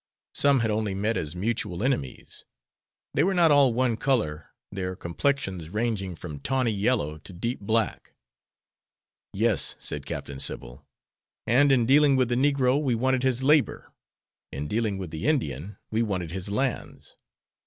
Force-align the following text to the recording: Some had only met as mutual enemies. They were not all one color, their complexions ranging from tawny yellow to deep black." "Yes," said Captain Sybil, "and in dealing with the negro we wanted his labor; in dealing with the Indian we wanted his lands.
Some 0.33 0.61
had 0.61 0.71
only 0.71 0.95
met 0.95 1.15
as 1.15 1.35
mutual 1.35 1.83
enemies. 1.83 2.43
They 3.13 3.23
were 3.23 3.35
not 3.35 3.51
all 3.51 3.71
one 3.71 3.97
color, 3.97 4.49
their 4.71 4.95
complexions 4.95 5.69
ranging 5.69 6.15
from 6.15 6.39
tawny 6.39 6.71
yellow 6.71 7.19
to 7.19 7.31
deep 7.31 7.59
black." 7.59 8.15
"Yes," 9.31 9.75
said 9.77 10.07
Captain 10.07 10.39
Sybil, 10.39 10.83
"and 11.45 11.71
in 11.71 11.85
dealing 11.85 12.15
with 12.15 12.29
the 12.29 12.33
negro 12.35 12.81
we 12.81 12.95
wanted 12.95 13.21
his 13.21 13.43
labor; 13.43 13.93
in 14.51 14.67
dealing 14.67 14.97
with 14.97 15.11
the 15.11 15.27
Indian 15.27 15.77
we 15.91 16.01
wanted 16.01 16.31
his 16.31 16.49
lands. 16.49 17.15